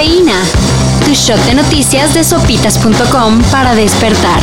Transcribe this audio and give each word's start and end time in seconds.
Tu 0.00 1.12
shot 1.12 1.38
de 1.44 1.54
noticias 1.54 2.14
de 2.14 2.24
sopitas.com 2.24 3.42
para 3.50 3.74
despertar. 3.74 4.40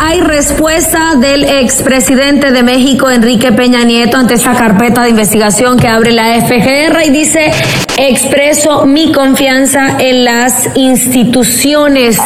Hay 0.00 0.22
respuesta 0.22 1.14
del 1.16 1.44
expresidente 1.44 2.52
de 2.52 2.62
México, 2.62 3.10
Enrique 3.10 3.52
Peña 3.52 3.84
Nieto, 3.84 4.16
ante 4.16 4.32
esta 4.32 4.54
carpeta 4.54 5.02
de 5.02 5.10
investigación 5.10 5.78
que 5.78 5.88
abre 5.88 6.10
la 6.12 6.40
FGR 6.40 7.02
y 7.04 7.10
dice, 7.10 7.52
expreso 7.98 8.86
mi 8.86 9.12
confianza 9.12 9.98
en 9.98 10.24
las 10.24 10.70
instituciones 10.74 12.18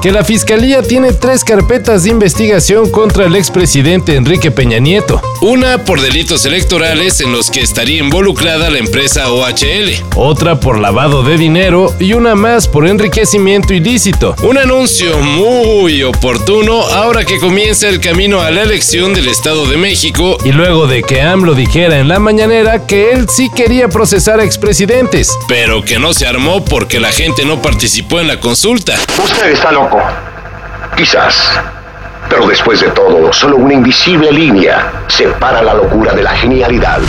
que 0.00 0.12
la 0.12 0.24
Fiscalía 0.24 0.82
tiene 0.82 1.12
tres 1.12 1.44
carpetas 1.44 2.04
de 2.04 2.10
investigación 2.10 2.90
contra 2.90 3.26
el 3.26 3.36
expresidente 3.36 4.14
Enrique 4.16 4.50
Peña 4.50 4.78
Nieto. 4.78 5.20
Una 5.42 5.84
por 5.84 6.00
delitos 6.00 6.46
electorales 6.46 7.20
en 7.20 7.32
los 7.32 7.50
que 7.50 7.60
estaría 7.60 7.98
involucrada 7.98 8.70
la 8.70 8.78
empresa 8.78 9.30
OHL. 9.30 10.02
Otra 10.16 10.58
por 10.58 10.78
lavado 10.78 11.22
de 11.22 11.36
dinero 11.36 11.94
y 11.98 12.14
una 12.14 12.34
más 12.34 12.66
por 12.66 12.86
enriquecimiento 12.86 13.74
ilícito. 13.74 14.34
Un 14.42 14.56
anuncio 14.56 15.18
muy 15.18 16.02
oportuno 16.02 16.82
ahora 16.82 17.24
que 17.24 17.38
comienza 17.38 17.88
el 17.88 18.00
camino 18.00 18.40
a 18.40 18.50
la 18.50 18.62
elección 18.62 19.12
del 19.12 19.28
Estado 19.28 19.66
de 19.66 19.76
México. 19.76 20.38
Y 20.44 20.52
luego 20.52 20.86
de 20.86 21.02
que 21.02 21.20
AMLO 21.20 21.54
dijera 21.54 21.98
en 21.98 22.08
la 22.08 22.18
mañanera 22.18 22.86
que 22.86 23.12
él 23.12 23.28
sí 23.28 23.50
quería 23.54 23.88
procesar 23.88 24.40
a 24.40 24.44
expresidentes. 24.44 25.30
Pero 25.46 25.82
que 25.82 25.98
no 25.98 26.14
se 26.14 26.26
armó 26.26 26.64
porque 26.64 27.00
la 27.00 27.12
gente 27.12 27.44
no 27.44 27.60
participó 27.60 28.20
en 28.20 28.28
la 28.28 28.40
consulta. 28.40 28.94
Usted 29.22 29.52
está 29.52 29.72
loco. 29.72 29.89
Quizás. 30.96 31.60
Pero 32.28 32.46
después 32.46 32.80
de 32.80 32.88
todo, 32.90 33.32
solo 33.32 33.56
una 33.56 33.74
invisible 33.74 34.30
línea 34.30 34.92
separa 35.08 35.62
la 35.62 35.74
locura 35.74 36.12
de 36.12 36.22
la 36.22 36.30
genialidad. 36.30 37.00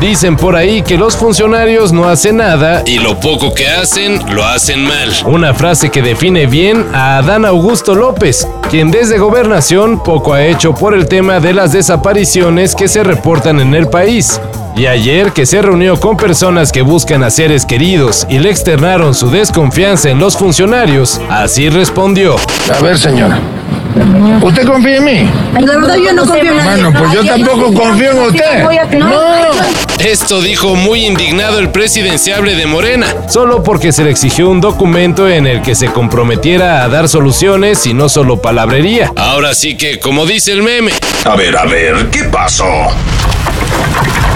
Dicen 0.00 0.36
por 0.36 0.56
ahí 0.56 0.82
que 0.82 0.98
los 0.98 1.16
funcionarios 1.16 1.92
no 1.92 2.08
hacen 2.08 2.38
nada 2.38 2.82
y 2.84 2.98
lo 2.98 3.18
poco 3.20 3.54
que 3.54 3.68
hacen 3.68 4.20
lo 4.34 4.44
hacen 4.44 4.84
mal. 4.84 5.10
Una 5.24 5.54
frase 5.54 5.90
que 5.90 6.02
define 6.02 6.46
bien 6.46 6.84
a 6.92 7.18
Adán 7.18 7.44
Augusto 7.44 7.94
López, 7.94 8.46
quien 8.70 8.90
desde 8.90 9.18
gobernación 9.18 10.02
poco 10.02 10.34
ha 10.34 10.44
hecho 10.44 10.74
por 10.74 10.94
el 10.94 11.08
tema 11.08 11.40
de 11.40 11.54
las 11.54 11.72
desapariciones 11.72 12.74
que 12.74 12.88
se 12.88 13.02
reportan 13.02 13.60
en 13.60 13.74
el 13.74 13.88
país. 13.88 14.40
Y 14.76 14.86
ayer 14.86 15.32
que 15.32 15.46
se 15.46 15.62
reunió 15.62 15.98
con 16.00 16.16
personas 16.16 16.72
que 16.72 16.82
buscan 16.82 17.22
a 17.22 17.30
seres 17.30 17.64
queridos 17.64 18.26
y 18.28 18.40
le 18.40 18.50
externaron 18.50 19.14
su 19.14 19.30
desconfianza 19.30 20.10
en 20.10 20.18
los 20.18 20.36
funcionarios, 20.36 21.20
así 21.30 21.70
respondió. 21.70 22.34
A 22.76 22.82
ver, 22.82 22.98
señora. 22.98 23.38
¿Usted 24.42 24.66
confía 24.66 24.96
en 24.96 25.04
mí? 25.04 25.30
La 25.60 25.78
verdad 25.78 25.96
yo 25.96 26.12
no 26.12 26.26
confío 26.26 26.50
en 26.50 26.56
nadie. 26.56 26.82
Bueno, 26.82 26.98
pues 26.98 27.12
yo 27.12 27.24
tampoco 27.24 27.72
confío 27.72 28.10
en 28.10 28.18
usted. 28.18 28.98
No. 28.98 29.10
Esto 29.98 30.40
dijo 30.42 30.74
muy 30.74 31.06
indignado 31.06 31.58
el 31.58 31.70
presidenciable 31.70 32.56
de 32.56 32.66
Morena. 32.66 33.06
Solo 33.28 33.62
porque 33.62 33.92
se 33.92 34.02
le 34.02 34.10
exigió 34.10 34.50
un 34.50 34.60
documento 34.60 35.28
en 35.28 35.46
el 35.46 35.62
que 35.62 35.74
se 35.74 35.86
comprometiera 35.86 36.82
a 36.82 36.88
dar 36.88 37.08
soluciones 37.08 37.86
y 37.86 37.94
no 37.94 38.08
solo 38.08 38.42
palabrería. 38.42 39.12
Ahora 39.16 39.54
sí 39.54 39.76
que, 39.76 40.00
como 40.00 40.26
dice 40.26 40.52
el 40.52 40.62
meme. 40.62 40.92
A 41.24 41.36
ver, 41.36 41.56
a 41.56 41.64
ver, 41.64 42.10
¿qué 42.10 42.24
pasó? 42.24 42.66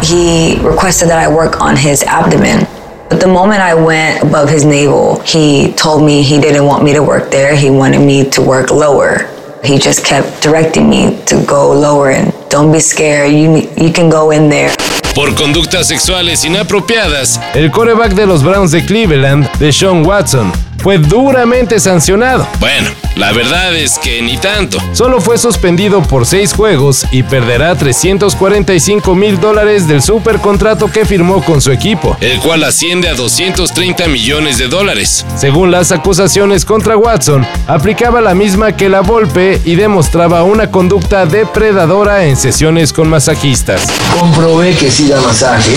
He 0.02 0.58
requested 0.62 1.08
that 1.08 1.20
I 1.22 1.28
work 1.28 1.60
on 1.60 1.76
his 1.76 2.04
abdomen. 2.06 2.66
But 3.10 3.20
the 3.20 3.26
moment 3.26 3.60
I 3.60 3.74
went 3.74 4.22
above 4.22 4.50
his 4.50 4.64
navel, 4.64 5.20
he 5.24 5.72
told 5.72 6.02
me 6.02 6.22
he 6.22 6.38
didn't 6.38 6.66
want 6.66 6.84
me 6.84 6.92
to 6.92 7.02
work 7.02 7.30
there. 7.30 7.56
He 7.56 7.70
wanted 7.70 8.00
me 8.00 8.24
to 8.30 8.42
work 8.42 8.70
lower. 8.70 9.26
He 9.64 9.78
just 9.78 10.04
kept 10.04 10.42
directing 10.42 10.88
me 10.88 11.18
to 11.26 11.42
go 11.46 11.72
lower 11.72 12.10
and 12.10 12.32
don't 12.48 12.72
be 12.72 12.80
scared. 12.80 13.32
You, 13.32 13.68
you 13.76 13.92
can 13.92 14.08
go 14.08 14.30
in 14.30 14.48
there. 14.48 14.70
Por 15.14 15.34
conductas 15.34 15.88
sexuales 15.88 16.44
inapropiadas, 16.44 17.40
el 17.54 17.70
coreback 17.70 18.14
de 18.14 18.26
los 18.26 18.42
Browns 18.42 18.70
de 18.70 18.84
Cleveland, 18.84 19.48
Deshaun 19.58 20.06
Watson, 20.06 20.52
fue 20.88 20.96
duramente 20.96 21.78
sancionado. 21.80 22.48
Bueno, 22.60 22.88
la 23.14 23.30
verdad 23.32 23.76
es 23.76 23.98
que 23.98 24.22
ni 24.22 24.38
tanto. 24.38 24.78
Solo 24.94 25.20
fue 25.20 25.36
suspendido 25.36 26.00
por 26.02 26.24
seis 26.24 26.54
juegos 26.54 27.04
y 27.10 27.24
perderá 27.24 27.74
345 27.74 29.14
mil 29.14 29.38
dólares 29.38 29.86
del 29.86 30.00
supercontrato 30.00 30.90
que 30.90 31.04
firmó 31.04 31.44
con 31.44 31.60
su 31.60 31.72
equipo, 31.72 32.16
el 32.22 32.40
cual 32.40 32.64
asciende 32.64 33.10
a 33.10 33.14
230 33.14 34.08
millones 34.08 34.56
de 34.56 34.68
dólares. 34.68 35.26
Según 35.36 35.70
las 35.70 35.92
acusaciones 35.92 36.64
contra 36.64 36.96
Watson, 36.96 37.46
aplicaba 37.66 38.22
la 38.22 38.34
misma 38.34 38.74
que 38.74 38.88
la 38.88 39.02
Volpe 39.02 39.60
y 39.66 39.74
demostraba 39.74 40.42
una 40.42 40.70
conducta 40.70 41.26
depredadora 41.26 42.24
en 42.24 42.38
sesiones 42.38 42.94
con 42.94 43.10
masajistas. 43.10 43.88
Comprobé 44.18 44.74
que 44.74 44.90
sí 44.90 45.06
da 45.06 45.20
masaje, 45.20 45.76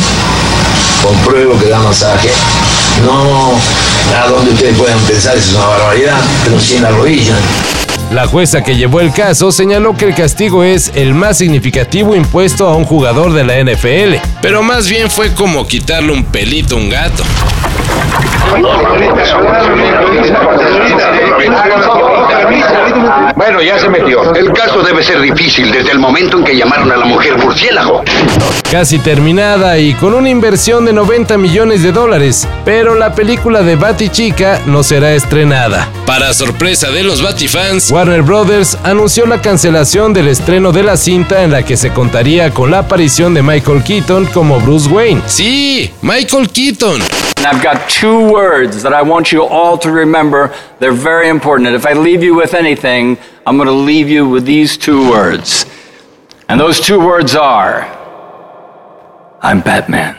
compruebo 1.04 1.60
que 1.60 1.68
da 1.68 1.80
masaje. 1.80 2.30
No 3.06 3.60
a 4.16 4.28
donde 4.28 4.52
ustedes 4.52 4.78
pueden 5.02 5.08
pensar 5.08 5.38
eso 5.38 5.52
es 5.52 5.56
una 5.56 5.68
barbaridad, 5.68 6.22
pero 6.44 6.60
sí 6.60 6.76
en 6.76 6.84
la 6.84 6.90
rodilla. 6.90 7.36
La 8.12 8.28
jueza 8.28 8.62
que 8.62 8.76
llevó 8.76 9.00
el 9.00 9.14
caso 9.14 9.52
señaló 9.52 9.96
que 9.96 10.06
el 10.06 10.16
castigo 10.16 10.64
es 10.64 10.92
el 10.96 11.14
más 11.14 11.38
significativo 11.38 12.16
impuesto 12.16 12.68
a 12.68 12.76
un 12.76 12.84
jugador 12.84 13.34
de 13.34 13.44
la 13.44 13.58
NFL, 13.64 14.16
pero 14.42 14.64
más 14.64 14.90
bien 14.90 15.10
fue 15.10 15.34
como 15.34 15.66
quitarle 15.66 16.12
un 16.12 16.26
pelito 16.26 16.76
a 16.76 16.80
un 16.80 16.90
gato. 16.90 17.24
Bueno, 23.36 23.62
ya 23.62 23.80
se 23.80 23.90
metió. 23.90 24.34
El 24.34 24.52
caso 24.54 24.82
debe 24.82 25.04
ser 25.04 25.22
difícil 25.22 25.72
desde 25.72 25.92
el 25.92 26.00
momento 26.00 26.38
en 26.38 26.44
que 26.44 26.56
llamaron 26.56 26.92
a 26.92 26.98
la 26.98 27.06
mujer 27.06 27.38
murciélago. 27.38 28.04
Casi 28.70 29.00
terminada 29.00 29.78
y 29.78 29.94
con 29.94 30.14
una 30.14 30.30
inversión 30.30 30.86
de 30.86 30.94
90 30.94 31.38
millones 31.38 31.84
de 31.84 31.92
dólares, 31.92 32.48
pero 32.66 32.96
la 32.96 33.14
película 33.14 33.62
de 33.64 33.76
Batichica 33.76 34.62
no 34.66 34.84
será 34.84 35.14
estrenada. 35.14 35.90
Para 36.06 36.34
sorpresa 36.34 36.90
de 36.90 37.04
los 37.04 37.22
Batifans, 37.22 37.92
Warner 37.92 38.22
Brothers 38.22 38.78
anunció 38.84 39.26
la 39.26 39.42
cancelación 39.42 40.14
del 40.14 40.28
estreno 40.28 40.72
de 40.72 40.84
la 40.84 40.98
cinta 40.98 41.44
en 41.44 41.52
la 41.52 41.64
que 41.64 41.78
se 41.78 41.92
contaría 41.92 42.52
con 42.52 42.72
la 42.72 42.80
aparición 42.80 43.34
de 43.34 43.44
Michael 43.44 43.84
Keaton 43.84 44.26
como 44.28 44.60
Bruce 44.60 44.90
Wayne. 44.90 45.22
Sí, 45.28 45.92
Michael 46.02 46.50
Keaton. 46.50 47.02
And 47.42 47.48
I've 47.48 47.64
got 47.64 47.90
two 47.90 48.32
words 48.32 48.84
that 48.84 48.94
I 48.94 49.02
want 49.02 49.32
you 49.32 49.44
all 49.44 49.76
to 49.80 49.92
remember. 49.92 50.56
They're 50.78 50.92
very 50.92 51.28
important. 51.28 51.66
And 51.66 51.76
if 51.76 51.88
I 51.88 51.94
leave 51.94 52.22
you 52.22 52.36
with 52.36 52.54
anything, 52.54 53.18
I'm 53.48 53.58
going 53.58 53.66
to 53.66 53.74
leave 53.74 54.10
you 54.10 54.30
with 54.30 54.46
these 54.46 54.78
two 54.78 55.10
words. 55.10 55.66
And 56.48 56.60
those 56.60 56.80
two 56.80 57.00
words 57.00 57.36
are 57.36 57.90
I'm 59.42 59.62
Batman. 59.62 60.18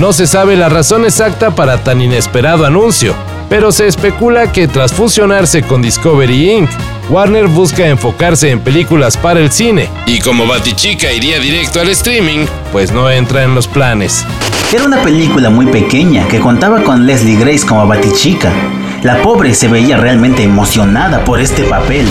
No 0.00 0.10
se 0.10 0.26
sabe 0.26 0.56
la 0.56 0.68
razón 0.68 1.04
exacta 1.04 1.54
para 1.54 1.78
tan 1.84 2.00
inesperado 2.00 2.66
anuncio, 2.66 3.14
pero 3.52 3.70
se 3.70 3.86
especula 3.86 4.50
que 4.50 4.66
tras 4.66 4.94
fusionarse 4.94 5.62
con 5.62 5.82
Discovery 5.82 6.52
Inc., 6.52 6.70
Warner 7.10 7.48
busca 7.48 7.86
enfocarse 7.86 8.50
en 8.50 8.60
películas 8.60 9.18
para 9.18 9.40
el 9.40 9.52
cine. 9.52 9.90
Y 10.06 10.20
como 10.20 10.46
Batichica 10.46 11.12
iría 11.12 11.38
directo 11.38 11.78
al 11.78 11.90
streaming, 11.90 12.46
pues 12.72 12.92
no 12.92 13.10
entra 13.10 13.42
en 13.42 13.54
los 13.54 13.68
planes. 13.68 14.24
Era 14.72 14.84
una 14.84 15.02
película 15.02 15.50
muy 15.50 15.66
pequeña 15.66 16.26
que 16.28 16.40
contaba 16.40 16.82
con 16.82 17.06
Leslie 17.06 17.36
Grace 17.36 17.66
como 17.66 17.86
Batichica. 17.86 18.50
La 19.02 19.20
pobre 19.20 19.52
se 19.52 19.68
veía 19.68 19.98
realmente 19.98 20.42
emocionada 20.42 21.22
por 21.22 21.38
este 21.38 21.64
papel. 21.64 22.06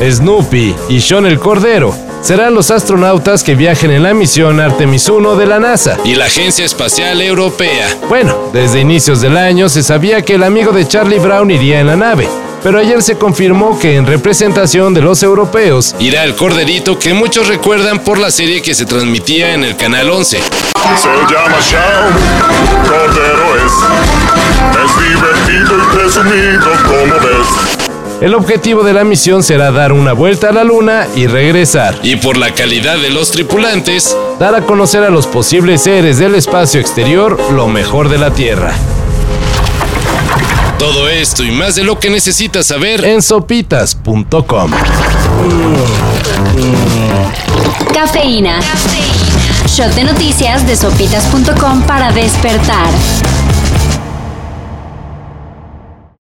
Snoopy 0.00 0.76
y 0.90 1.00
Sean 1.00 1.26
el 1.26 1.40
Cordero 1.40 2.07
serán 2.22 2.54
los 2.54 2.70
astronautas 2.70 3.42
que 3.42 3.54
viajen 3.54 3.90
en 3.90 4.02
la 4.02 4.14
misión 4.14 4.60
Artemis 4.60 5.08
1 5.08 5.36
de 5.36 5.46
la 5.46 5.58
NASA 5.58 5.96
y 6.04 6.14
la 6.14 6.26
Agencia 6.26 6.64
Espacial 6.64 7.20
Europea. 7.20 7.96
Bueno, 8.08 8.50
desde 8.52 8.80
inicios 8.80 9.20
del 9.20 9.36
año 9.36 9.68
se 9.68 9.82
sabía 9.82 10.22
que 10.22 10.34
el 10.34 10.42
amigo 10.42 10.72
de 10.72 10.86
Charlie 10.86 11.18
Brown 11.18 11.50
iría 11.50 11.80
en 11.80 11.86
la 11.86 11.96
nave, 11.96 12.28
pero 12.62 12.78
ayer 12.78 13.02
se 13.02 13.16
confirmó 13.16 13.78
que 13.78 13.96
en 13.96 14.06
representación 14.06 14.94
de 14.94 15.00
los 15.00 15.22
europeos 15.22 15.94
irá 15.98 16.24
el 16.24 16.34
corderito 16.34 16.98
que 16.98 17.14
muchos 17.14 17.48
recuerdan 17.48 18.00
por 18.00 18.18
la 18.18 18.30
serie 18.30 18.62
que 18.62 18.74
se 18.74 18.86
transmitía 18.86 19.54
en 19.54 19.64
el 19.64 19.76
Canal 19.76 20.10
11. 20.10 20.38
Se 20.38 21.08
llama 21.08 21.58
Shaun, 21.60 22.12
cordero 22.88 23.56
es, 23.56 23.72
es 24.84 25.10
divertido 25.10 25.76
y 25.76 25.96
presumido 25.96 26.70
como 26.86 27.14
ves. 27.20 27.87
El 28.20 28.34
objetivo 28.34 28.82
de 28.82 28.92
la 28.92 29.04
misión 29.04 29.44
será 29.44 29.70
dar 29.70 29.92
una 29.92 30.12
vuelta 30.12 30.48
a 30.48 30.52
la 30.52 30.64
luna 30.64 31.06
y 31.14 31.28
regresar. 31.28 31.96
Y 32.02 32.16
por 32.16 32.36
la 32.36 32.52
calidad 32.52 32.98
de 32.98 33.10
los 33.10 33.30
tripulantes, 33.30 34.16
dar 34.40 34.56
a 34.56 34.62
conocer 34.62 35.04
a 35.04 35.10
los 35.10 35.28
posibles 35.28 35.82
seres 35.82 36.18
del 36.18 36.34
espacio 36.34 36.80
exterior 36.80 37.38
lo 37.52 37.68
mejor 37.68 38.08
de 38.08 38.18
la 38.18 38.32
Tierra. 38.32 38.74
Todo 40.80 41.08
esto 41.08 41.44
y 41.44 41.52
más 41.52 41.76
de 41.76 41.84
lo 41.84 42.00
que 42.00 42.10
necesitas 42.10 42.66
saber 42.66 43.04
en 43.04 43.22
sopitas.com. 43.22 44.72
Cafeína. 47.94 48.58
Shot 49.66 49.94
de 49.94 50.04
noticias 50.04 50.66
de 50.66 50.74
sopitas.com 50.74 51.82
para 51.82 52.10
despertar. 52.10 52.88